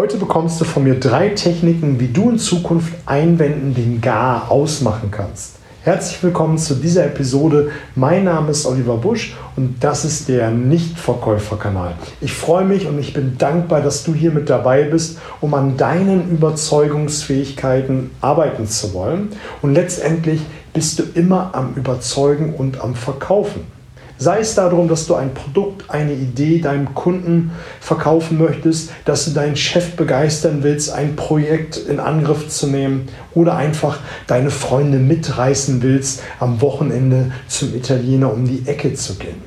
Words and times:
Heute 0.00 0.16
bekommst 0.16 0.58
du 0.58 0.64
von 0.64 0.84
mir 0.84 0.98
drei 0.98 1.28
Techniken, 1.28 2.00
wie 2.00 2.08
du 2.08 2.30
in 2.30 2.38
Zukunft 2.38 2.94
Einwänden 3.04 3.74
den 3.74 4.00
Gar 4.00 4.50
ausmachen 4.50 5.10
kannst. 5.10 5.56
Herzlich 5.82 6.22
willkommen 6.22 6.56
zu 6.56 6.76
dieser 6.76 7.04
Episode. 7.04 7.70
Mein 7.96 8.24
Name 8.24 8.52
ist 8.52 8.64
Oliver 8.64 8.96
Busch 8.96 9.36
und 9.56 9.84
das 9.84 10.06
ist 10.06 10.30
der 10.30 10.52
Nichtverkäuferkanal. 10.52 11.96
Ich 12.22 12.32
freue 12.32 12.64
mich 12.64 12.86
und 12.86 12.98
ich 12.98 13.12
bin 13.12 13.36
dankbar, 13.36 13.82
dass 13.82 14.02
du 14.02 14.14
hier 14.14 14.30
mit 14.30 14.48
dabei 14.48 14.84
bist, 14.84 15.18
um 15.42 15.52
an 15.52 15.76
deinen 15.76 16.30
Überzeugungsfähigkeiten 16.30 18.10
arbeiten 18.22 18.66
zu 18.66 18.94
wollen. 18.94 19.28
Und 19.60 19.74
letztendlich 19.74 20.40
bist 20.72 20.98
du 20.98 21.02
immer 21.12 21.50
am 21.52 21.74
Überzeugen 21.74 22.54
und 22.54 22.80
am 22.80 22.94
Verkaufen. 22.94 23.79
Sei 24.22 24.40
es 24.40 24.54
darum, 24.54 24.86
dass 24.86 25.06
du 25.06 25.14
ein 25.14 25.32
Produkt, 25.32 25.88
eine 25.88 26.12
Idee 26.12 26.58
deinem 26.58 26.94
Kunden 26.94 27.52
verkaufen 27.80 28.36
möchtest, 28.36 28.90
dass 29.06 29.24
du 29.24 29.30
deinen 29.30 29.56
Chef 29.56 29.96
begeistern 29.96 30.58
willst, 30.60 30.92
ein 30.92 31.16
Projekt 31.16 31.78
in 31.78 31.98
Angriff 31.98 32.46
zu 32.48 32.66
nehmen 32.66 33.08
oder 33.32 33.56
einfach 33.56 33.98
deine 34.26 34.50
Freunde 34.50 34.98
mitreißen 34.98 35.80
willst, 35.80 36.20
am 36.38 36.60
Wochenende 36.60 37.32
zum 37.48 37.74
Italiener 37.74 38.30
um 38.30 38.46
die 38.46 38.68
Ecke 38.68 38.92
zu 38.92 39.14
gehen. 39.14 39.40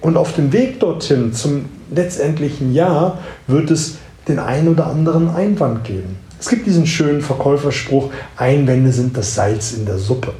Und 0.00 0.16
auf 0.16 0.34
dem 0.34 0.52
Weg 0.52 0.80
dorthin 0.80 1.32
zum 1.32 1.66
letztendlichen 1.94 2.74
Jahr 2.74 3.18
wird 3.46 3.70
es 3.70 3.98
den 4.26 4.40
einen 4.40 4.66
oder 4.66 4.88
anderen 4.88 5.32
Einwand 5.32 5.84
geben. 5.84 6.16
Es 6.40 6.48
gibt 6.48 6.66
diesen 6.66 6.88
schönen 6.88 7.20
Verkäuferspruch, 7.20 8.10
Einwände 8.36 8.90
sind 8.90 9.16
das 9.16 9.36
Salz 9.36 9.70
in 9.70 9.86
der 9.86 9.98
Suppe. 9.98 10.32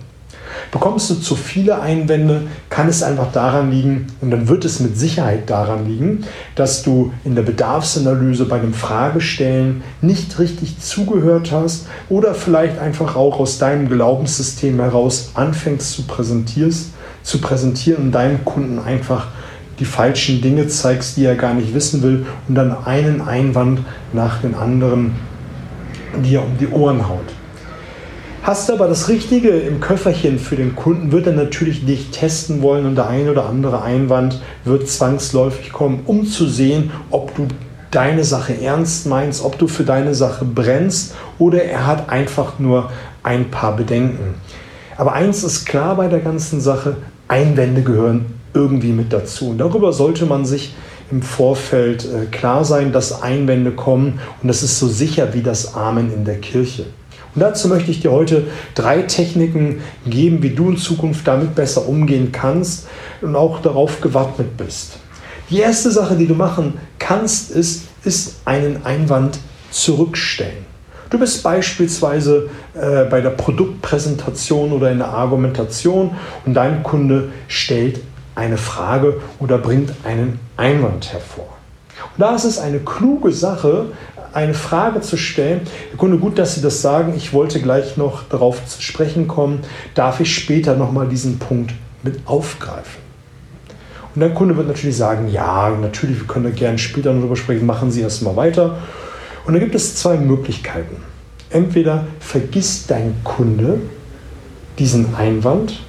Bekommst 0.72 1.10
du 1.10 1.14
zu 1.14 1.34
viele 1.34 1.80
Einwände, 1.80 2.42
kann 2.68 2.88
es 2.88 3.02
einfach 3.02 3.32
daran 3.32 3.72
liegen, 3.72 4.06
und 4.20 4.30
dann 4.30 4.46
wird 4.46 4.64
es 4.64 4.78
mit 4.78 4.96
Sicherheit 4.96 5.50
daran 5.50 5.86
liegen, 5.86 6.24
dass 6.54 6.82
du 6.82 7.12
in 7.24 7.34
der 7.34 7.42
Bedarfsanalyse 7.42 8.44
bei 8.44 8.60
einem 8.60 8.72
Fragestellen 8.72 9.82
nicht 10.00 10.38
richtig 10.38 10.78
zugehört 10.78 11.50
hast 11.50 11.86
oder 12.08 12.34
vielleicht 12.34 12.78
einfach 12.78 13.16
auch 13.16 13.40
aus 13.40 13.58
deinem 13.58 13.88
Glaubenssystem 13.88 14.78
heraus 14.78 15.32
anfängst 15.34 15.92
zu, 15.92 16.02
präsentierst, 16.02 16.90
zu 17.24 17.38
präsentieren 17.40 18.04
und 18.04 18.12
deinem 18.12 18.44
Kunden 18.44 18.78
einfach 18.78 19.26
die 19.80 19.84
falschen 19.84 20.40
Dinge 20.40 20.68
zeigst, 20.68 21.16
die 21.16 21.24
er 21.24 21.34
gar 21.34 21.54
nicht 21.54 21.74
wissen 21.74 22.02
will 22.02 22.26
und 22.46 22.54
dann 22.54 22.84
einen 22.84 23.22
Einwand 23.22 23.80
nach 24.12 24.40
dem 24.40 24.54
anderen 24.54 25.16
dir 26.22 26.42
um 26.42 26.56
die 26.58 26.68
Ohren 26.68 27.08
haut. 27.08 27.39
Hast 28.42 28.68
du 28.68 28.72
aber 28.72 28.88
das 28.88 29.10
Richtige 29.10 29.50
im 29.50 29.80
Köfferchen 29.80 30.38
für 30.38 30.56
den 30.56 30.74
Kunden, 30.74 31.12
wird 31.12 31.26
er 31.26 31.34
natürlich 31.34 31.84
dich 31.84 32.10
testen 32.10 32.62
wollen 32.62 32.86
und 32.86 32.96
der 32.96 33.06
ein 33.06 33.28
oder 33.28 33.46
andere 33.46 33.82
Einwand 33.82 34.40
wird 34.64 34.88
zwangsläufig 34.88 35.72
kommen, 35.72 36.00
um 36.06 36.24
zu 36.24 36.46
sehen, 36.46 36.90
ob 37.10 37.34
du 37.34 37.48
deine 37.90 38.24
Sache 38.24 38.58
ernst 38.58 39.06
meinst, 39.06 39.44
ob 39.44 39.58
du 39.58 39.68
für 39.68 39.84
deine 39.84 40.14
Sache 40.14 40.46
brennst 40.46 41.14
oder 41.38 41.64
er 41.64 41.86
hat 41.86 42.08
einfach 42.08 42.58
nur 42.58 42.90
ein 43.22 43.50
paar 43.50 43.76
Bedenken. 43.76 44.36
Aber 44.96 45.12
eins 45.12 45.44
ist 45.44 45.66
klar 45.66 45.96
bei 45.96 46.08
der 46.08 46.20
ganzen 46.20 46.62
Sache, 46.62 46.96
Einwände 47.28 47.82
gehören 47.82 48.26
irgendwie 48.54 48.92
mit 48.92 49.12
dazu. 49.12 49.50
Und 49.50 49.58
darüber 49.58 49.92
sollte 49.92 50.24
man 50.24 50.46
sich 50.46 50.74
im 51.10 51.20
Vorfeld 51.20 52.04
äh, 52.06 52.26
klar 52.26 52.64
sein, 52.64 52.90
dass 52.90 53.20
Einwände 53.22 53.72
kommen 53.72 54.20
und 54.40 54.48
das 54.48 54.62
ist 54.62 54.78
so 54.78 54.88
sicher 54.88 55.34
wie 55.34 55.42
das 55.42 55.74
Amen 55.74 56.12
in 56.12 56.24
der 56.24 56.38
Kirche. 56.38 56.86
Und 57.34 57.42
dazu 57.42 57.68
möchte 57.68 57.90
ich 57.90 58.00
dir 58.00 58.10
heute 58.10 58.44
drei 58.74 59.02
Techniken 59.02 59.80
geben, 60.06 60.42
wie 60.42 60.50
du 60.50 60.70
in 60.70 60.76
Zukunft 60.76 61.26
damit 61.26 61.54
besser 61.54 61.88
umgehen 61.88 62.32
kannst 62.32 62.88
und 63.20 63.36
auch 63.36 63.60
darauf 63.60 64.00
gewappnet 64.00 64.56
bist. 64.56 64.98
Die 65.50 65.58
erste 65.58 65.90
Sache, 65.90 66.16
die 66.16 66.26
du 66.26 66.34
machen 66.34 66.74
kannst, 66.98 67.50
ist, 67.50 67.84
ist 68.04 68.36
einen 68.44 68.84
Einwand 68.84 69.38
zurückstellen. 69.70 70.70
Du 71.10 71.18
bist 71.18 71.42
beispielsweise 71.42 72.50
äh, 72.74 73.04
bei 73.04 73.20
der 73.20 73.30
Produktpräsentation 73.30 74.70
oder 74.70 74.92
in 74.92 74.98
der 74.98 75.08
Argumentation 75.08 76.12
und 76.46 76.54
dein 76.54 76.84
Kunde 76.84 77.30
stellt 77.48 78.00
eine 78.36 78.56
Frage 78.56 79.20
oder 79.40 79.58
bringt 79.58 79.92
einen 80.04 80.38
Einwand 80.56 81.12
hervor. 81.12 81.48
Und 82.14 82.20
da 82.20 82.34
ist 82.34 82.44
es 82.44 82.58
eine 82.58 82.78
kluge 82.78 83.32
Sache, 83.32 83.86
eine 84.32 84.54
Frage 84.54 85.00
zu 85.00 85.16
stellen. 85.16 85.62
Herr 85.90 85.98
Kunde, 85.98 86.18
gut, 86.18 86.38
dass 86.38 86.54
Sie 86.54 86.60
das 86.60 86.82
sagen. 86.82 87.14
Ich 87.16 87.32
wollte 87.32 87.60
gleich 87.60 87.96
noch 87.96 88.22
darauf 88.28 88.64
zu 88.66 88.82
sprechen 88.82 89.28
kommen. 89.28 89.60
Darf 89.94 90.20
ich 90.20 90.34
später 90.34 90.76
nochmal 90.76 91.08
diesen 91.08 91.38
Punkt 91.38 91.72
mit 92.02 92.20
aufgreifen? 92.26 93.00
Und 94.14 94.20
der 94.20 94.30
Kunde 94.30 94.56
wird 94.56 94.66
natürlich 94.66 94.96
sagen, 94.96 95.28
ja, 95.28 95.70
natürlich, 95.70 96.18
wir 96.20 96.26
können 96.26 96.44
da 96.44 96.50
gerne 96.50 96.78
später 96.78 97.12
noch 97.12 97.20
darüber 97.20 97.36
sprechen, 97.36 97.66
machen 97.66 97.90
Sie 97.90 98.00
erstmal 98.00 98.36
weiter. 98.36 98.78
Und 99.46 99.54
da 99.54 99.60
gibt 99.60 99.74
es 99.74 99.96
zwei 99.96 100.16
Möglichkeiten. 100.16 100.96
Entweder 101.50 102.06
vergisst 102.18 102.90
dein 102.90 103.14
Kunde 103.24 103.80
diesen 104.78 105.14
Einwand, 105.14 105.80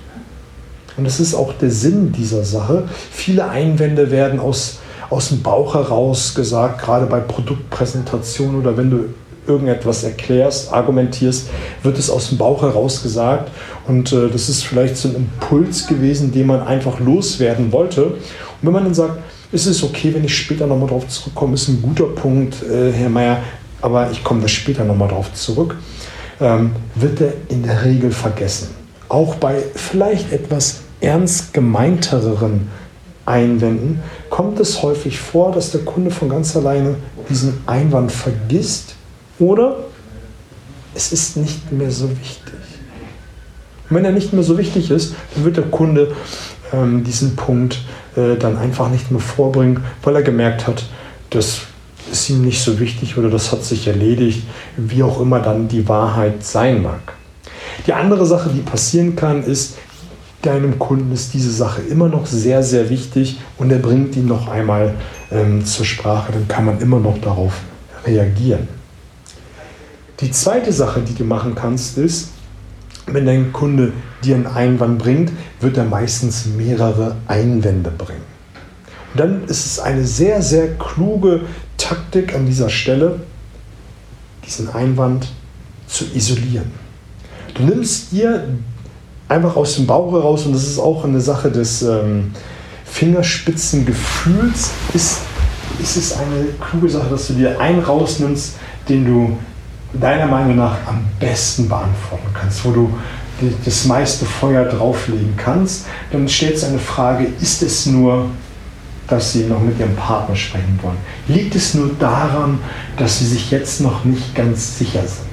und 0.97 1.05
das 1.05 1.19
ist 1.19 1.33
auch 1.33 1.53
der 1.53 1.71
Sinn 1.71 2.11
dieser 2.11 2.43
Sache. 2.43 2.87
Viele 3.11 3.49
Einwände 3.49 4.11
werden 4.11 4.39
aus 4.39 4.79
aus 5.11 5.29
dem 5.29 5.41
Bauch 5.41 5.75
heraus 5.75 6.33
gesagt, 6.33 6.81
gerade 6.81 7.05
bei 7.05 7.19
Produktpräsentationen 7.19 8.59
oder 8.59 8.77
wenn 8.77 8.89
du 8.89 9.05
irgendetwas 9.45 10.03
erklärst, 10.03 10.71
argumentierst, 10.71 11.49
wird 11.83 11.97
es 11.97 12.09
aus 12.09 12.29
dem 12.29 12.37
Bauch 12.37 12.61
heraus 12.61 13.03
gesagt. 13.03 13.51
Und 13.87 14.13
äh, 14.13 14.29
das 14.29 14.49
ist 14.49 14.63
vielleicht 14.63 14.95
so 14.97 15.09
ein 15.09 15.15
Impuls 15.15 15.87
gewesen, 15.87 16.31
den 16.31 16.47
man 16.47 16.61
einfach 16.61 16.99
loswerden 16.99 17.71
wollte. 17.71 18.05
Und 18.05 18.19
wenn 18.61 18.71
man 18.71 18.85
dann 18.85 18.93
sagt, 18.93 19.19
ist 19.51 19.65
es 19.65 19.83
okay, 19.83 20.13
wenn 20.13 20.23
ich 20.23 20.35
später 20.35 20.65
nochmal 20.65 20.87
drauf 20.87 21.07
zurückkomme, 21.07 21.55
ist 21.55 21.67
ein 21.67 21.81
guter 21.81 22.05
Punkt, 22.05 22.63
äh, 22.63 22.91
Herr 22.93 23.09
Mayer, 23.09 23.39
aber 23.81 24.09
ich 24.11 24.23
komme 24.23 24.41
da 24.41 24.47
später 24.47 24.85
nochmal 24.85 25.09
drauf 25.09 25.33
zurück, 25.33 25.75
ähm, 26.39 26.71
wird 26.95 27.19
er 27.19 27.33
in 27.49 27.63
der 27.63 27.83
Regel 27.83 28.11
vergessen. 28.11 28.69
Auch 29.09 29.35
bei 29.35 29.55
vielleicht 29.75 30.31
etwas 30.31 30.81
ernst 31.01 31.53
gemeinteren 31.53 32.69
Einwänden 33.25 33.99
kommt 34.31 34.59
es 34.59 34.81
häufig 34.81 35.19
vor, 35.19 35.51
dass 35.51 35.71
der 35.71 35.81
Kunde 35.81 36.09
von 36.09 36.29
ganz 36.29 36.55
alleine 36.55 36.95
diesen 37.29 37.61
Einwand 37.67 38.11
vergisst 38.11 38.95
oder 39.37 39.75
es 40.95 41.11
ist 41.11 41.37
nicht 41.37 41.71
mehr 41.71 41.91
so 41.91 42.09
wichtig. 42.09 42.53
Und 43.89 43.97
wenn 43.97 44.05
er 44.05 44.11
nicht 44.11 44.33
mehr 44.33 44.43
so 44.43 44.57
wichtig 44.57 44.89
ist, 44.89 45.13
dann 45.35 45.45
wird 45.45 45.57
der 45.57 45.65
Kunde 45.65 46.15
ähm, 46.73 47.03
diesen 47.03 47.35
Punkt 47.35 47.79
äh, 48.15 48.37
dann 48.37 48.57
einfach 48.57 48.89
nicht 48.89 49.11
mehr 49.11 49.19
vorbringen, 49.19 49.83
weil 50.01 50.15
er 50.15 50.23
gemerkt 50.23 50.65
hat, 50.65 50.85
das 51.29 51.61
ist 52.09 52.29
ihm 52.29 52.41
nicht 52.41 52.63
so 52.63 52.79
wichtig 52.79 53.17
oder 53.17 53.29
das 53.29 53.51
hat 53.51 53.65
sich 53.65 53.87
erledigt, 53.87 54.43
wie 54.77 55.03
auch 55.03 55.19
immer 55.19 55.41
dann 55.41 55.67
die 55.67 55.87
Wahrheit 55.89 56.43
sein 56.43 56.81
mag. 56.81 57.13
Die 57.85 57.93
andere 57.93 58.25
Sache, 58.25 58.49
die 58.49 58.61
passieren 58.61 59.15
kann, 59.17 59.43
ist, 59.43 59.77
deinem 60.41 60.79
Kunden 60.79 61.11
ist 61.11 61.33
diese 61.33 61.51
Sache 61.51 61.81
immer 61.81 62.07
noch 62.07 62.25
sehr, 62.25 62.63
sehr 62.63 62.89
wichtig 62.89 63.39
und 63.57 63.71
er 63.71 63.79
bringt 63.79 64.15
ihn 64.15 64.25
noch 64.25 64.47
einmal 64.47 64.95
ähm, 65.31 65.65
zur 65.65 65.85
Sprache, 65.85 66.31
dann 66.31 66.47
kann 66.47 66.65
man 66.65 66.79
immer 66.79 66.99
noch 66.99 67.19
darauf 67.19 67.61
reagieren. 68.05 68.67
Die 70.19 70.31
zweite 70.31 70.71
Sache, 70.71 71.01
die 71.01 71.15
du 71.15 71.23
machen 71.23 71.55
kannst, 71.55 71.97
ist, 71.97 72.29
wenn 73.07 73.25
dein 73.25 73.51
Kunde 73.51 73.93
dir 74.23 74.35
einen 74.35 74.47
Einwand 74.47 74.99
bringt, 74.99 75.31
wird 75.59 75.77
er 75.77 75.85
meistens 75.85 76.45
mehrere 76.45 77.15
Einwände 77.27 77.91
bringen. 77.91 78.21
Und 79.13 79.19
dann 79.19 79.43
ist 79.45 79.65
es 79.65 79.79
eine 79.79 80.05
sehr, 80.05 80.41
sehr 80.41 80.75
kluge 80.75 81.41
Taktik 81.77 82.35
an 82.35 82.45
dieser 82.45 82.69
Stelle, 82.69 83.19
diesen 84.45 84.69
Einwand 84.69 85.27
zu 85.87 86.05
isolieren. 86.13 86.71
Du 87.55 87.63
nimmst 87.63 88.11
dir 88.11 88.47
einfach 89.31 89.55
aus 89.55 89.75
dem 89.75 89.87
Bauch 89.87 90.11
heraus, 90.11 90.45
und 90.45 90.53
das 90.53 90.63
ist 90.63 90.77
auch 90.77 91.03
eine 91.05 91.21
Sache 91.21 91.49
des 91.49 91.81
ähm, 91.81 92.31
Fingerspitzengefühls, 92.85 94.71
ist, 94.93 95.19
ist 95.81 95.97
es 95.97 96.13
eine 96.13 96.47
kluge 96.59 96.89
Sache, 96.89 97.09
dass 97.09 97.27
du 97.27 97.33
dir 97.33 97.59
einen 97.59 97.79
rausnimmst, 97.79 98.55
den 98.89 99.05
du 99.05 99.37
deiner 99.93 100.27
Meinung 100.27 100.57
nach 100.57 100.75
am 100.85 101.05
besten 101.19 101.67
beantworten 101.67 102.27
kannst, 102.33 102.63
wo 102.65 102.71
du 102.71 102.89
das 103.65 103.85
meiste 103.85 104.25
Feuer 104.25 104.65
drauflegen 104.65 105.33
kannst. 105.35 105.85
Dann 106.11 106.27
stellst 106.27 106.63
du 106.63 106.67
eine 106.67 106.79
Frage, 106.79 107.27
ist 107.41 107.63
es 107.63 107.85
nur, 107.85 108.27
dass 109.07 109.33
sie 109.33 109.45
noch 109.45 109.59
mit 109.59 109.79
ihrem 109.79 109.95
Partner 109.95 110.35
sprechen 110.35 110.79
wollen? 110.81 110.97
Liegt 111.27 111.55
es 111.55 111.73
nur 111.73 111.89
daran, 111.99 112.59
dass 112.97 113.19
sie 113.19 113.25
sich 113.25 113.49
jetzt 113.49 113.81
noch 113.81 114.05
nicht 114.05 114.35
ganz 114.35 114.77
sicher 114.77 115.01
sind? 115.01 115.30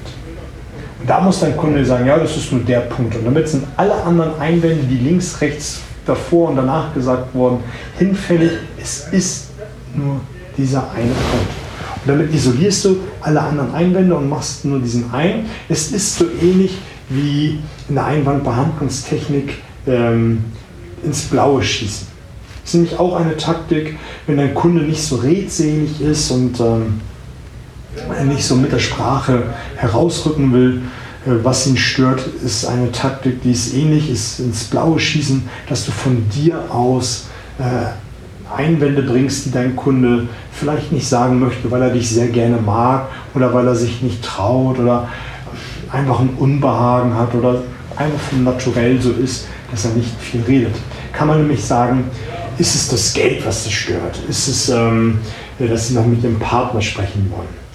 Da 1.09 1.21
muss 1.21 1.41
dein 1.41 1.57
Kunde 1.57 1.85
sagen, 1.85 2.07
ja, 2.07 2.19
das 2.19 2.37
ist 2.37 2.53
nur 2.53 2.61
der 2.63 2.81
Punkt. 2.81 3.17
Und 3.17 3.25
damit 3.25 3.49
sind 3.49 3.65
alle 3.77 3.95
anderen 4.03 4.39
Einwände, 4.39 4.85
die 4.85 4.99
links, 4.99 5.41
rechts, 5.41 5.81
davor 6.09 6.51
und 6.51 6.57
danach 6.57 6.93
gesagt 6.95 7.35
wurden, 7.35 7.59
hinfällig. 7.99 8.53
Es 8.81 9.09
ist 9.13 9.49
nur 9.95 10.21
dieser 10.57 10.91
eine 10.93 11.13
Punkt. 11.13 11.53
Und 12.03 12.09
damit 12.09 12.35
isolierst 12.35 12.85
du 12.87 12.97
alle 13.21 13.41
anderen 13.41 13.75
Einwände 13.75 14.15
und 14.15 14.29
machst 14.29 14.65
nur 14.65 14.81
diesen 14.81 15.13
einen. 15.13 15.47
Es 15.69 15.93
ist 15.93 16.17
so 16.17 16.25
ähnlich 16.41 16.79
wie 17.09 17.59
in 17.89 17.95
der 17.95 18.07
Einwandbehandlungstechnik 18.07 19.63
ähm, 19.87 20.45
ins 21.03 21.23
Blaue 21.23 21.63
schießen. 21.63 22.07
Das 22.63 22.71
ist 22.71 22.75
nämlich 22.75 22.99
auch 22.99 23.17
eine 23.17 23.37
Taktik, 23.37 23.97
wenn 24.27 24.37
dein 24.37 24.55
Kunde 24.55 24.83
nicht 24.83 25.03
so 25.03 25.17
redselig 25.17 26.01
ist 26.01 26.31
und 26.31 26.61
ähm, 26.61 27.01
nicht 28.27 28.45
so 28.45 28.57
mit 28.57 28.73
der 28.73 28.79
Sprache 28.79 29.45
herausrücken 29.77 30.53
will, 30.53 30.83
was 31.25 31.67
ihn 31.67 31.77
stört, 31.77 32.23
ist 32.45 32.65
eine 32.67 32.93
Taktik, 32.93 33.43
die 33.43 33.53
ist 33.53 33.75
ähnlich, 33.75 34.11
ist 34.11 34.41
ins 34.41 34.65
Blaue 34.65 34.99
schießen, 34.99 35.49
dass 35.69 35.85
du 35.85 35.91
von 35.91 36.29
dir 36.31 36.71
aus 36.71 37.27
äh, 37.59 38.55
Einwände 38.57 39.03
bringst, 39.03 39.47
die 39.47 39.51
dein 39.51 39.77
Kunde 39.77 40.29
vielleicht 40.53 40.93
nicht 40.93 41.07
sagen 41.07 41.39
möchte, 41.39 41.71
weil 41.71 41.83
er 41.83 41.91
dich 41.91 42.09
sehr 42.09 42.29
gerne 42.29 42.57
mag 42.57 43.09
oder 43.35 43.53
weil 43.53 43.67
er 43.67 43.75
sich 43.75 44.01
nicht 44.03 44.23
traut 44.23 44.79
oder 44.79 45.09
einfach 45.93 46.21
ein 46.21 46.31
Unbehagen 46.39 47.15
hat 47.15 47.35
oder 47.35 47.63
einfach 47.97 48.21
vom 48.31 48.45
Naturell 48.45 49.01
so 49.01 49.13
ist, 49.13 49.47
dass 49.71 49.85
er 49.85 49.93
nicht 49.93 50.11
viel 50.21 50.43
redet. 50.43 50.75
Kann 51.13 51.29
man 51.29 51.39
nämlich 51.39 51.65
sagen, 51.65 52.05
ist 52.59 52.75
es 52.75 52.89
das 52.89 53.13
Geld, 53.13 53.45
was 53.45 53.65
sie 53.65 53.73
stört? 53.73 54.19
Ist 54.29 54.49
es, 54.49 54.69
ähm, 54.69 55.19
dass 55.59 55.89
sie 55.89 55.95
noch 55.95 56.07
mit 56.07 56.23
dem 56.23 56.39
Partner 56.39 56.81
sprechen 56.81 57.31
wollen? 57.35 57.68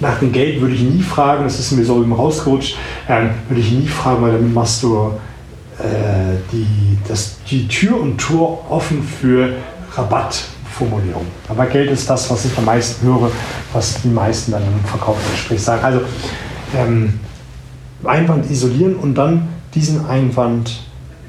Nach 0.00 0.18
dem 0.18 0.32
Geld 0.32 0.60
würde 0.60 0.74
ich 0.74 0.82
nie 0.82 1.02
fragen, 1.02 1.44
das 1.44 1.58
ist 1.58 1.72
mir 1.72 1.84
so 1.84 2.02
eben 2.02 2.12
rausgerutscht, 2.12 2.76
ähm, 3.08 3.30
würde 3.48 3.60
ich 3.60 3.70
nie 3.70 3.86
fragen, 3.86 4.22
weil 4.22 4.32
damit 4.32 4.52
machst 4.52 4.82
du 4.82 5.12
äh, 5.78 6.36
die, 6.52 6.98
das, 7.08 7.36
die 7.48 7.68
Tür 7.68 8.00
und 8.00 8.18
Tor 8.18 8.64
offen 8.70 9.02
für 9.02 9.54
Rabattformulierung. 9.94 11.26
Aber 11.48 11.66
Geld 11.66 11.90
ist 11.90 12.10
das, 12.10 12.30
was 12.30 12.44
ich 12.44 12.56
am 12.58 12.64
meisten 12.64 13.06
höre, 13.06 13.30
was 13.72 14.02
die 14.02 14.08
meisten 14.08 14.52
dann 14.52 14.62
im 14.62 14.84
Verkaufsgespräch 14.88 15.62
sagen. 15.62 15.84
Also 15.84 16.00
ähm, 16.76 17.20
Einwand 18.04 18.50
isolieren 18.50 18.96
und 18.96 19.14
dann 19.14 19.48
diesen 19.74 20.06
Einwand 20.06 20.84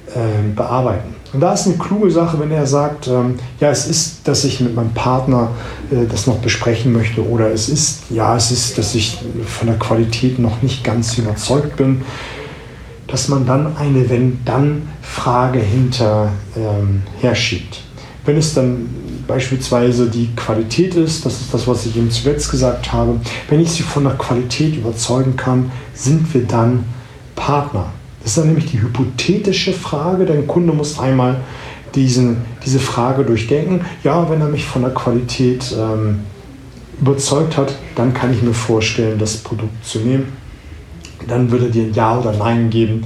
äh, 0.08 0.54
bearbeiten. 0.56 1.15
Und 1.36 1.42
da 1.42 1.52
ist 1.52 1.68
eine 1.68 1.76
kluge 1.76 2.10
Sache, 2.10 2.40
wenn 2.40 2.50
er 2.50 2.66
sagt, 2.66 3.10
ähm, 3.10 3.36
ja, 3.60 3.70
es 3.70 3.88
ist, 3.88 4.26
dass 4.26 4.46
ich 4.46 4.62
mit 4.62 4.74
meinem 4.74 4.94
Partner 4.94 5.50
äh, 5.92 6.06
das 6.10 6.28
noch 6.28 6.38
besprechen 6.38 6.94
möchte 6.94 7.28
oder 7.28 7.52
es 7.52 7.68
ist, 7.68 8.04
ja, 8.10 8.38
es 8.38 8.52
ist, 8.52 8.78
dass 8.78 8.96
ich 8.96 9.18
von 9.46 9.68
der 9.68 9.78
Qualität 9.78 10.40
noch 10.40 10.62
nicht 10.62 10.86
ganz 10.86 11.18
überzeugt 11.18 11.76
bin, 11.76 12.04
dass 13.08 13.28
man 13.28 13.46
dann 13.46 13.76
eine 13.76 14.10
Wenn-Dann-Frage 14.10 15.60
hinterher 15.60 16.32
ähm, 16.56 17.04
schiebt. 17.36 17.82
Wenn 18.24 18.38
es 18.38 18.54
dann 18.54 18.88
beispielsweise 19.28 20.10
die 20.10 20.34
Qualität 20.38 20.96
ist, 20.96 21.26
das 21.26 21.42
ist 21.42 21.54
das, 21.54 21.68
was 21.68 21.86
ich 21.86 21.98
ihm 21.98 22.12
zuletzt 22.12 22.50
gesagt 22.50 22.94
habe, 22.94 23.20
wenn 23.50 23.60
ich 23.60 23.72
sie 23.72 23.84
von 23.84 24.06
der 24.06 24.14
Qualität 24.14 24.78
überzeugen 24.78 25.36
kann, 25.36 25.70
sind 25.94 26.34
wir 26.34 26.44
dann 26.46 26.86
Partner. 27.36 27.92
Das 28.26 28.32
ist 28.32 28.40
dann 28.40 28.48
nämlich 28.48 28.66
die 28.66 28.82
hypothetische 28.82 29.72
Frage. 29.72 30.26
Dein 30.26 30.48
Kunde 30.48 30.74
muss 30.74 30.98
einmal 30.98 31.42
diesen, 31.94 32.38
diese 32.66 32.80
Frage 32.80 33.24
durchdenken. 33.24 33.82
Ja, 34.04 34.28
wenn 34.32 34.42
er 34.42 34.48
mich 34.48 34.66
von 34.66 34.82
der 34.82 34.96
Qualität 34.96 35.72
ähm, 35.78 36.22
überzeugt 37.00 37.56
hat, 37.56 37.76
dann 37.94 38.16
kann 38.16 38.34
ich 38.34 38.42
mir 38.42 38.56
vorstellen, 38.56 39.20
das 39.20 39.38
Produkt 39.38 39.86
zu 39.86 40.00
nehmen. 40.00 40.34
Dann 41.28 41.52
würde 41.52 41.66
er 41.66 41.72
dir 41.72 41.84
ein 41.84 41.94
Ja 41.94 42.18
oder 42.18 42.34
Nein 42.34 42.72
geben. 42.72 43.04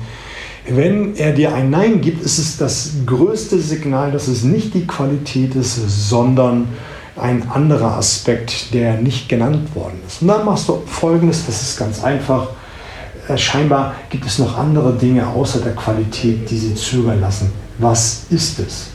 Wenn 0.69 1.17
er 1.17 1.33
dir 1.33 1.53
ein 1.53 1.69
Nein 1.69 1.99
gibt, 1.99 2.23
ist 2.23 2.37
es 2.37 2.55
das 2.55 2.93
größte 3.05 3.59
Signal, 3.59 4.13
dass 4.13 4.29
es 4.29 4.45
nicht 4.45 4.73
die 4.73 4.87
Qualität 4.87 5.53
ist, 5.53 5.81
sondern 6.07 6.69
ein 7.17 7.49
anderer 7.49 7.97
Aspekt, 7.97 8.73
der 8.73 8.93
nicht 9.01 9.27
genannt 9.27 9.75
worden 9.75 9.99
ist. 10.07 10.21
Und 10.21 10.29
dann 10.29 10.45
machst 10.45 10.69
du 10.69 10.81
folgendes, 10.85 11.45
das 11.45 11.61
ist 11.61 11.77
ganz 11.77 12.01
einfach. 12.01 12.51
Äh, 13.29 13.37
scheinbar 13.37 13.95
gibt 14.09 14.25
es 14.25 14.39
noch 14.39 14.57
andere 14.57 14.93
Dinge 14.93 15.27
außer 15.27 15.61
der 15.61 15.75
Qualität, 15.75 16.49
die 16.49 16.57
sie 16.57 16.75
zögern 16.75 17.21
lassen. 17.21 17.51
Was 17.77 18.23
ist 18.29 18.59
es? 18.59 18.87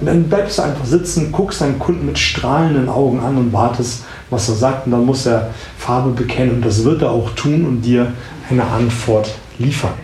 Und 0.00 0.06
dann 0.06 0.24
bleibst 0.24 0.58
du 0.58 0.62
einfach 0.62 0.84
sitzen, 0.84 1.32
guckst 1.32 1.62
deinen 1.62 1.78
Kunden 1.78 2.04
mit 2.04 2.18
strahlenden 2.18 2.88
Augen 2.88 3.20
an 3.20 3.38
und 3.38 3.52
wartest, 3.52 4.04
was 4.28 4.48
er 4.48 4.56
sagt. 4.56 4.86
Und 4.86 4.92
dann 4.92 5.06
muss 5.06 5.24
er 5.24 5.50
Farbe 5.78 6.10
bekennen 6.10 6.56
und 6.56 6.66
das 6.66 6.84
wird 6.84 7.02
er 7.02 7.10
auch 7.10 7.30
tun 7.30 7.64
und 7.64 7.82
dir 7.82 8.12
eine 8.50 8.64
Antwort 8.64 9.30
liefern. 9.58 9.94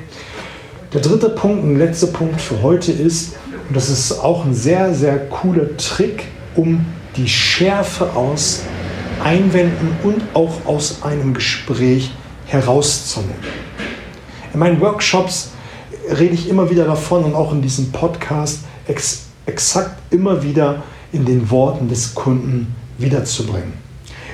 Der 0.95 1.03
dritte 1.03 1.29
Punkt 1.29 1.63
und 1.63 1.77
letzte 1.77 2.07
Punkt 2.07 2.41
für 2.41 2.63
heute 2.63 2.93
ist, 2.93 3.37
und 3.69 3.77
das 3.77 3.91
ist 3.91 4.13
auch 4.13 4.45
ein 4.45 4.55
sehr, 4.55 4.95
sehr 4.95 5.19
cooler 5.29 5.77
Trick, 5.77 6.25
um 6.57 6.87
die 7.17 7.29
Schärfe 7.29 8.17
aus 8.17 8.63
Einwänden 9.23 9.91
und 10.03 10.23
auch 10.35 10.53
aus 10.65 11.03
einem 11.03 11.35
Gespräch 11.35 12.11
herauszunehmen. 12.51 13.37
In 14.53 14.59
meinen 14.59 14.81
Workshops 14.81 15.51
rede 16.11 16.35
ich 16.35 16.49
immer 16.49 16.69
wieder 16.71 16.85
davon 16.85 17.25
und 17.25 17.35
auch 17.35 17.53
in 17.53 17.63
diesem 17.63 17.93
Podcast 17.93 18.61
ex 18.87 19.27
exakt 19.47 19.97
immer 20.13 20.43
wieder 20.43 20.83
in 21.13 21.25
den 21.25 21.51
Worten 21.51 21.89
des 21.89 22.15
Kunden 22.15 22.75
wiederzubringen. 22.99 23.73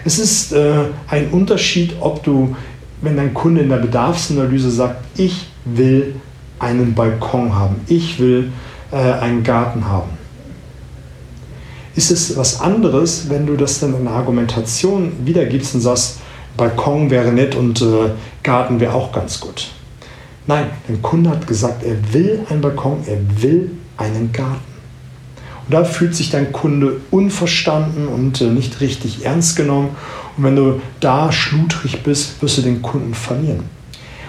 Es 0.05 0.19
ist 0.19 0.53
äh, 0.53 0.85
ein 1.09 1.31
Unterschied, 1.31 1.97
ob 2.01 2.23
du, 2.23 2.55
wenn 3.01 3.17
dein 3.17 3.33
Kunde 3.33 3.63
in 3.63 3.69
der 3.69 3.79
Bedarfsanalyse 3.79 4.71
sagt, 4.71 5.03
ich 5.17 5.47
will 5.65 6.17
einen 6.59 6.95
Balkon 6.95 7.55
haben, 7.55 7.77
ich 7.87 8.19
will 8.19 8.53
äh, 8.93 8.97
einen 8.97 9.43
Garten 9.43 9.89
haben. 9.89 10.11
Ist 11.95 12.11
es 12.11 12.37
was 12.37 12.61
anderes, 12.61 13.31
wenn 13.31 13.47
du 13.47 13.57
das 13.57 13.81
dann 13.81 13.95
in 13.95 14.05
der 14.05 14.13
Argumentation 14.13 15.13
wiedergibst 15.25 15.75
und 15.75 15.81
sagst, 15.81 16.19
Balkon 16.57 17.11
wäre 17.11 17.33
nett 17.33 17.55
und 17.55 17.81
äh, 17.83 18.11
Garten 18.43 18.81
wäre 18.81 18.95
auch 18.95 19.13
ganz 19.13 19.41
gut. 19.41 19.69
Nein, 20.47 20.67
der 20.89 20.97
Kunde 20.99 21.31
hat 21.31 21.47
gesagt, 21.47 21.83
er 21.83 22.13
will 22.13 22.47
einen 22.49 22.61
Balkon, 22.61 23.03
er 23.07 23.19
will 23.43 23.73
einen 23.97 24.33
Garten. 24.33 24.77
Und 25.67 25.75
da 25.75 25.85
fühlt 25.85 26.15
sich 26.15 26.31
dein 26.31 26.53
Kunde 26.53 27.01
unverstanden 27.11 28.07
und 28.07 28.41
äh, 28.41 28.45
nicht 28.45 28.81
richtig 28.81 29.25
ernst 29.25 29.57
genommen. 29.57 29.91
Und 30.37 30.45
wenn 30.45 30.57
du 30.57 30.81
da 31.01 31.33
schludrig 31.33 32.03
bist, 32.03 32.41
wirst 32.41 32.59
du 32.59 32.63
den 32.63 32.83
Kunden 32.83 33.15
verlieren. 33.15 33.65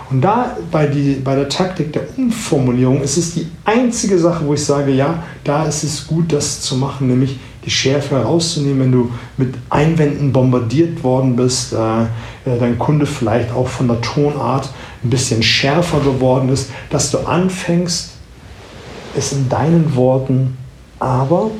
Und 0.10 0.22
da 0.22 0.58
bei, 0.72 0.88
die, 0.88 1.16
bei 1.16 1.36
der 1.36 1.50
Taktik 1.50 1.92
der 1.92 2.04
Umformulierung 2.18 3.02
ist 3.02 3.18
es 3.18 3.34
die 3.34 3.48
einzige 3.66 4.18
Sache, 4.18 4.46
wo 4.46 4.54
ich 4.54 4.64
sage, 4.64 4.92
ja, 4.92 5.24
da 5.44 5.66
ist 5.66 5.84
es 5.84 6.08
gut, 6.08 6.32
das 6.32 6.62
zu 6.62 6.78
machen, 6.78 7.08
nämlich 7.08 7.40
die 7.68 7.72
Schärfe 7.72 8.16
herauszunehmen, 8.16 8.80
wenn 8.80 8.92
du 8.94 9.12
mit 9.36 9.56
Einwänden 9.70 10.32
bombardiert 10.32 11.04
worden 11.04 11.36
bist, 11.36 11.74
äh, 11.74 12.04
äh, 12.04 12.58
dein 12.58 12.80
Kunde 12.80 13.06
vielleicht 13.06 13.52
auch 13.52 13.68
von 13.68 13.90
der 13.90 14.00
Tonart 14.00 14.70
ein 15.04 15.10
bisschen 15.10 15.44
schärfer 15.44 16.00
geworden 16.00 16.48
ist, 16.48 16.70
dass 16.90 17.12
du 17.12 17.18
anfängst, 17.20 18.12
es 19.18 19.34
in 19.34 19.50
deinen 19.50 19.98
Worten 19.98 20.56
aber 20.98 21.52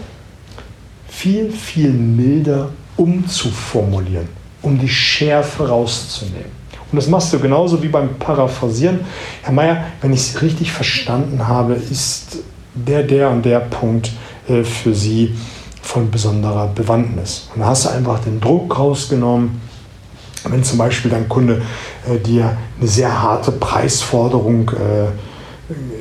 viel, 1.10 1.52
viel 1.52 1.92
milder 1.92 2.70
umzuformulieren, 2.96 4.30
um 4.62 4.80
die 4.80 4.88
Schärfe 4.88 5.68
rauszunehmen. 5.68 6.56
Und 6.90 6.96
das 6.96 7.10
machst 7.10 7.34
du 7.34 7.40
genauso 7.40 7.84
wie 7.84 7.90
beim 7.90 8.18
Paraphrasieren. 8.18 9.02
Herr 9.42 9.52
Mayer, 9.52 9.84
wenn 10.00 10.14
ich 10.14 10.22
es 10.22 10.42
richtig 10.42 10.72
verstanden 10.72 11.50
habe, 11.50 11.74
ist 11.74 12.38
der, 12.74 13.04
der 13.04 13.30
und 13.30 13.44
der 13.44 13.60
Punkt 13.60 14.14
äh, 14.48 14.64
für 14.64 14.94
Sie 14.94 15.36
von 15.88 16.12
besonderer 16.12 16.68
Bewandtnis. 16.68 17.48
Und 17.56 17.62
da 17.62 17.68
hast 17.68 17.86
du 17.86 17.90
einfach 17.90 18.20
den 18.20 18.42
Druck 18.42 18.78
rausgenommen. 18.78 19.62
Wenn 20.44 20.64
zum 20.64 20.78
Beispiel 20.78 21.10
dein 21.10 21.28
Kunde 21.30 21.62
äh, 22.08 22.20
dir 22.20 22.58
eine 22.78 22.88
sehr 22.88 23.22
harte 23.22 23.52
Preisforderung 23.54 24.70
äh, 24.72 25.08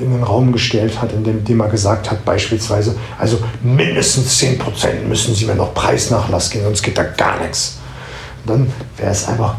in 0.02 0.12
den 0.12 0.22
Raum 0.22 0.52
gestellt 0.52 1.00
hat, 1.00 1.12
indem, 1.12 1.38
indem 1.38 1.60
er 1.60 1.68
gesagt 1.68 2.10
hat, 2.10 2.24
beispielsweise, 2.24 2.96
also 3.18 3.38
mindestens 3.62 4.40
10% 4.40 5.04
müssen 5.08 5.34
Sie 5.34 5.44
mir 5.46 5.54
noch 5.54 5.72
Preisnachlass 5.74 6.50
geben, 6.50 6.64
sonst 6.64 6.82
geht 6.82 6.98
da 6.98 7.04
gar 7.04 7.40
nichts. 7.40 7.78
Und 8.44 8.50
dann 8.50 8.72
wäre 8.96 9.10
es 9.10 9.26
einfach 9.26 9.56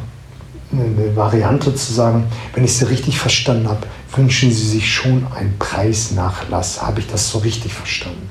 eine 0.71 1.15
Variante 1.15 1.73
zu 1.73 1.93
sagen, 1.93 2.25
wenn 2.53 2.65
ich 2.65 2.77
Sie 2.77 2.85
richtig 2.85 3.17
verstanden 3.17 3.69
habe, 3.69 3.87
wünschen 4.15 4.51
Sie 4.51 4.67
sich 4.67 4.93
schon 4.93 5.25
einen 5.35 5.57
Preisnachlass. 5.57 6.81
Habe 6.81 6.99
ich 6.99 7.07
das 7.07 7.29
so 7.29 7.39
richtig 7.39 7.73
verstanden? 7.73 8.29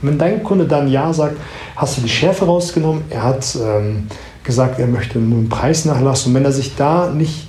Und 0.00 0.08
wenn 0.08 0.18
dein 0.18 0.42
Kunde 0.42 0.66
dann 0.66 0.88
Ja 0.88 1.12
sagt, 1.12 1.36
hast 1.76 1.96
du 1.96 2.02
die 2.02 2.08
Schärfe 2.08 2.44
rausgenommen, 2.44 3.02
er 3.10 3.22
hat 3.24 3.56
ähm, 3.56 4.06
gesagt, 4.44 4.78
er 4.78 4.86
möchte 4.86 5.18
nur 5.18 5.38
einen 5.38 5.48
Preisnachlass 5.48 6.26
und 6.26 6.34
wenn 6.34 6.44
er 6.44 6.52
sich 6.52 6.76
da 6.76 7.10
nicht, 7.10 7.48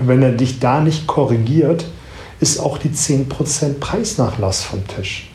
wenn 0.00 0.22
er 0.22 0.32
dich 0.32 0.58
da 0.58 0.80
nicht 0.80 1.06
korrigiert, 1.06 1.86
ist 2.40 2.60
auch 2.60 2.78
die 2.78 2.90
10% 2.90 3.78
Preisnachlass 3.80 4.62
vom 4.62 4.86
Tisch. 4.86 5.30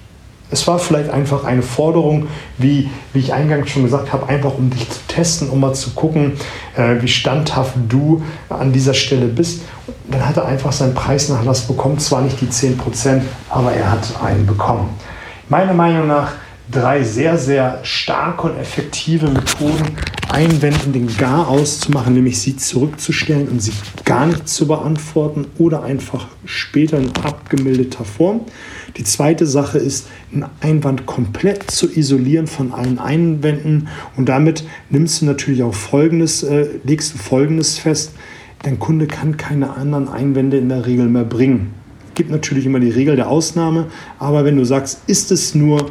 Es 0.54 0.68
war 0.68 0.80
vielleicht 0.80 1.10
einfach 1.10 1.46
eine 1.46 1.62
Forderung, 1.62 2.28
wie, 2.58 2.90
wie 3.14 3.20
ich 3.20 3.34
eingangs 3.34 3.70
schon 3.70 3.84
gesagt 3.84 4.12
habe, 4.12 4.28
einfach 4.28 4.54
um 4.58 4.70
dich 4.70 4.88
zu 4.90 5.00
testen, 5.08 5.50
um 5.50 5.62
mal 5.62 5.74
zu 5.74 5.92
gucken, 5.92 6.34
äh, 6.76 7.02
wie 7.02 7.08
standhaft 7.08 7.74
du 7.88 8.22
an 8.50 8.74
dieser 8.74 8.94
Stelle 8.94 9.28
bist. 9.28 9.62
dann 10.10 10.28
hat 10.28 10.36
er 10.36 10.46
einfach 10.46 10.74
seinen 10.74 10.94
Preisnachlass 10.94 11.62
bekommen, 11.62 12.00
zwar 12.00 12.22
nicht 12.22 12.42
die 12.42 12.48
10%, 12.48 13.22
aber 13.50 13.72
er 13.72 13.92
hat 13.92 14.22
einen 14.22 14.46
bekommen. 14.46 14.90
Meiner 15.52 15.74
Meinung 15.74 16.08
nach 16.08 16.32
drei 16.72 17.04
sehr, 17.04 17.38
sehr 17.38 17.82
starke 17.84 18.48
und 18.48 18.58
effektive 18.58 19.28
Methoden, 19.28 19.98
Einwänden 20.30 20.94
den 20.94 21.18
Gar 21.18 21.50
auszumachen, 21.50 22.14
nämlich 22.14 22.40
sie 22.40 22.56
zurückzustellen 22.56 23.50
und 23.50 23.62
sie 23.62 23.74
gar 24.06 24.28
nicht 24.28 24.48
zu 24.48 24.66
beantworten 24.66 25.48
oder 25.58 25.84
einfach 25.84 26.28
später 26.46 27.00
in 27.00 27.12
abgemildeter 27.22 28.06
Form. 28.06 28.46
Die 28.96 29.04
zweite 29.04 29.46
Sache 29.46 29.78
ist, 29.78 30.08
einen 30.32 30.46
Einwand 30.62 31.06
komplett 31.06 31.70
zu 31.70 31.92
isolieren 31.92 32.48
von 32.48 32.72
allen 32.72 32.98
Einwänden 32.98 33.90
und 34.16 34.30
damit 34.30 34.64
nimmst 34.90 35.22
du 35.22 35.26
natürlich 35.26 35.64
auch 35.64 35.76
Folgendes, 35.76 36.44
äh, 36.44 36.80
legst 36.86 37.14
du 37.14 37.18
Folgendes 37.18 37.78
fest, 37.78 38.14
dein 38.64 38.80
Kunde 38.80 39.06
kann 39.06 39.36
keine 39.36 39.76
anderen 39.76 40.08
Einwände 40.08 40.58
in 40.58 40.70
der 40.70 40.86
Regel 40.86 41.10
mehr 41.10 41.26
bringen. 41.26 41.81
Gibt 42.22 42.30
natürlich 42.30 42.68
immer 42.68 42.80
die 42.80 42.92
Regel 42.92 43.16
der 43.16 43.30
Ausnahme, 43.30 43.88
aber 44.20 44.46
wenn 44.46 44.56
du 44.56 44.64
sagst, 44.64 45.02
ist 45.08 45.32
es 45.32 45.56
nur 45.56 45.90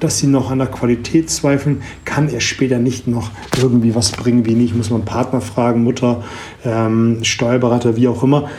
dass 0.00 0.18
sie 0.18 0.26
noch 0.26 0.50
an 0.50 0.58
der 0.58 0.66
Qualität 0.66 1.30
zweifeln, 1.30 1.80
kann 2.04 2.28
er 2.28 2.40
später 2.40 2.78
nicht 2.78 3.06
noch 3.06 3.30
irgendwie 3.56 3.94
was 3.94 4.10
bringen, 4.10 4.44
wie 4.44 4.54
nicht, 4.54 4.74
muss 4.74 4.90
man 4.90 5.06
Partner 5.06 5.40
fragen, 5.40 5.82
Mutter, 5.82 6.24
ähm, 6.62 7.20
Steuerberater, 7.22 7.96
wie 7.96 8.08
auch 8.08 8.22
immer. 8.22 8.50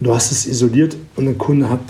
Du 0.00 0.12
hast 0.12 0.32
es 0.32 0.46
isoliert 0.46 0.98
und 1.16 1.24
der 1.24 1.34
Kunde 1.34 1.70
hat 1.70 1.80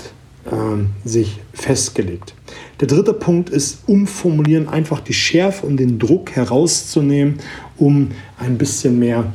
ähm, 0.52 0.90
sich 1.02 1.40
festgelegt. 1.52 2.34
Der 2.80 2.86
dritte 2.86 3.14
Punkt 3.14 3.50
ist 3.50 3.88
umformulieren, 3.88 4.68
einfach 4.68 5.00
die 5.00 5.14
Schärfe 5.14 5.66
und 5.66 5.78
den 5.78 5.98
Druck 5.98 6.36
herauszunehmen, 6.36 7.40
um 7.76 8.10
ein 8.38 8.56
bisschen 8.56 9.00
mehr, 9.00 9.32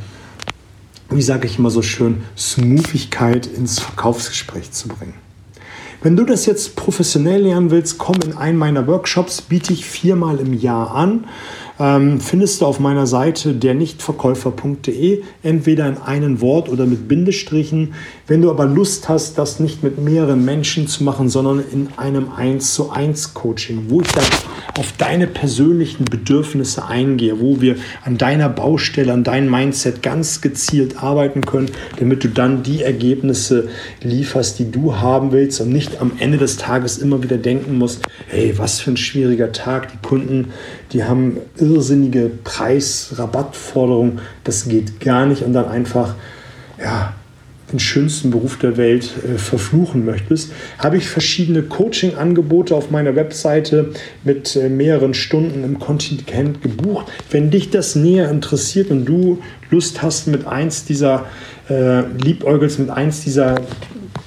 wie 1.10 1.24
sage 1.24 1.48
ich 1.48 1.58
immer 1.58 1.72
so 1.72 1.82
schön, 1.82 2.18
Smoothigkeit 2.38 3.48
ins 3.48 3.80
Verkaufsgespräch 3.80 4.72
zu 4.72 4.88
bringen. 4.88 5.25
Wenn 6.06 6.16
du 6.16 6.24
das 6.24 6.46
jetzt 6.46 6.76
professionell 6.76 7.42
lernen 7.42 7.72
willst, 7.72 7.98
komm 7.98 8.18
in 8.24 8.38
einen 8.38 8.60
meiner 8.60 8.86
Workshops, 8.86 9.42
biete 9.42 9.74
ich 9.74 9.88
viermal 9.88 10.40
im 10.40 10.54
Jahr 10.54 10.94
an. 10.94 11.26
Ähm, 11.78 12.22
findest 12.22 12.62
du 12.62 12.66
auf 12.66 12.80
meiner 12.80 13.06
Seite 13.06 13.54
der 13.54 13.74
nichtverkäufer.de, 13.74 15.24
entweder 15.44 15.90
in 15.90 15.98
einem 15.98 16.40
Wort 16.40 16.70
oder 16.70 16.86
mit 16.86 17.08
Bindestrichen. 17.08 17.94
Wenn 18.28 18.42
du 18.42 18.50
aber 18.50 18.66
Lust 18.66 19.10
hast, 19.10 19.38
das 19.38 19.60
nicht 19.60 19.84
mit 19.84 20.00
mehreren 20.00 20.46
Menschen 20.46 20.88
zu 20.88 21.04
machen, 21.04 21.28
sondern 21.28 21.64
in 21.72 21.90
einem 21.98 22.30
1 22.32 22.74
zu 22.74 22.92
1 22.92 23.34
Coaching, 23.34 23.86
wo 23.90 24.02
ich 24.02 24.08
dann 24.08 24.24
auf 24.78 24.94
deine 24.98 25.28
persönlichen 25.28 26.06
Bedürfnisse 26.06 26.86
eingehe, 26.86 27.40
wo 27.40 27.62
wir 27.62 27.76
an 28.04 28.18
deiner 28.18 28.50
Baustelle, 28.50 29.12
an 29.12 29.24
deinem 29.24 29.50
Mindset 29.50 30.02
ganz 30.02 30.42
gezielt 30.42 31.02
arbeiten 31.02 31.42
können, 31.42 31.72
damit 32.00 32.24
du 32.24 32.30
dann 32.30 32.64
die 32.64 32.84
Ergebnisse 32.84 33.70
lieferst, 34.02 34.60
die 34.60 34.72
du 34.72 34.96
haben 34.96 35.32
willst 35.32 35.62
und 35.62 35.70
nicht 35.70 36.02
am 36.02 36.14
Ende 36.20 36.38
des 36.38 36.58
Tages 36.58 36.98
immer 36.98 37.22
wieder 37.22 37.38
denken 37.38 37.78
musst, 37.78 38.06
hey, 38.28 38.54
was 38.58 38.80
für 38.80 38.92
ein 38.92 38.98
schwieriger 38.98 39.52
Tag. 39.52 39.92
Die 39.92 40.08
Kunden, 40.08 40.54
die 40.96 41.04
haben 41.04 41.38
irrsinnige 41.58 42.32
Preis-Rabattforderungen. 42.46 44.22
Das 44.46 44.70
geht 44.70 45.02
gar 45.02 45.26
nicht 45.26 45.44
und 45.44 45.52
dann 45.52 45.68
einfach, 45.68 46.16
ja, 46.82 47.14
den 47.72 47.80
schönsten 47.80 48.32
Beruf 48.32 48.58
der 48.58 48.78
Welt 48.78 49.12
äh, 49.26 49.38
verfluchen 49.38 50.06
möchtest, 50.06 50.52
habe 50.78 50.98
ich 50.98 51.10
verschiedene 51.10 51.64
Coaching-Angebote 51.64 52.74
auf 52.76 52.92
meiner 52.92 53.16
Webseite 53.16 53.92
mit 54.24 54.56
äh, 54.56 54.70
mehreren 54.70 55.14
Stunden 55.14 55.64
im 55.66 55.80
Kontingent 55.80 56.62
gebucht. 56.62 57.08
Wenn 57.30 57.52
dich 57.52 57.72
das 57.72 57.96
näher 57.96 58.30
interessiert 58.30 58.90
und 58.90 59.06
du 59.06 59.40
Lust 59.72 60.02
hast, 60.02 60.28
mit 60.28 60.48
eins 60.48 60.86
dieser 60.86 61.26
äh, 61.68 62.04
Liebäugels, 62.24 62.78
mit 62.78 62.90
eins 62.90 63.22
dieser 63.22 63.56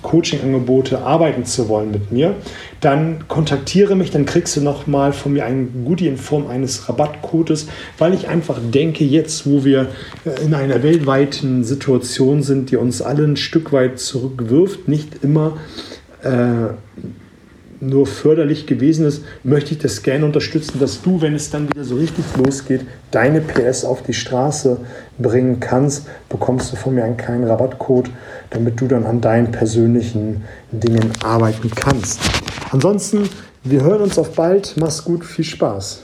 Coaching-Angebote 0.02 0.98
arbeiten 0.98 1.44
zu 1.44 1.68
wollen 1.68 1.90
mit 1.90 2.12
mir, 2.12 2.34
dann 2.80 3.26
kontaktiere 3.28 3.96
mich, 3.96 4.10
dann 4.10 4.26
kriegst 4.26 4.56
du 4.56 4.60
nochmal 4.60 5.12
von 5.12 5.32
mir 5.32 5.44
ein 5.44 5.84
Goodie 5.84 6.06
in 6.06 6.16
Form 6.16 6.46
eines 6.46 6.88
Rabattcodes, 6.88 7.66
weil 7.98 8.14
ich 8.14 8.28
einfach 8.28 8.58
denke, 8.72 9.04
jetzt, 9.04 9.46
wo 9.46 9.64
wir 9.64 9.88
äh, 10.24 10.44
in 10.44 10.54
einer 10.54 10.82
weltweiten 10.82 11.64
Situation 11.64 12.42
sind, 12.42 12.70
die 12.70 12.76
uns 12.76 13.02
alle 13.02 13.24
ein 13.24 13.36
Stück 13.36 13.72
weit 13.72 13.98
zurückwirft, 13.98 14.88
nicht 14.88 15.22
immer 15.22 15.56
äh, 16.22 16.74
nur 17.80 18.06
förderlich 18.06 18.66
gewesen 18.66 19.06
ist, 19.06 19.24
möchte 19.44 19.72
ich 19.72 19.78
das 19.78 20.02
gerne 20.02 20.24
unterstützen, 20.24 20.78
dass 20.80 21.02
du, 21.02 21.20
wenn 21.20 21.34
es 21.34 21.50
dann 21.50 21.68
wieder 21.68 21.84
so 21.84 21.96
richtig 21.96 22.24
losgeht, 22.36 22.82
deine 23.10 23.40
PS 23.40 23.84
auf 23.84 24.02
die 24.02 24.14
Straße 24.14 24.78
bringen 25.18 25.60
kannst, 25.60 26.06
bekommst 26.28 26.72
du 26.72 26.76
von 26.76 26.94
mir 26.94 27.04
einen 27.04 27.16
kleinen 27.16 27.44
Rabattcode, 27.44 28.10
damit 28.50 28.80
du 28.80 28.88
dann 28.88 29.04
an 29.04 29.20
deinen 29.20 29.52
persönlichen 29.52 30.42
Dingen 30.72 31.12
arbeiten 31.22 31.70
kannst. 31.74 32.20
Ansonsten, 32.70 33.28
wir 33.64 33.82
hören 33.82 34.02
uns 34.02 34.18
auf 34.18 34.34
bald. 34.34 34.74
Mach's 34.76 35.02
gut, 35.02 35.24
viel 35.24 35.44
Spaß. 35.44 36.02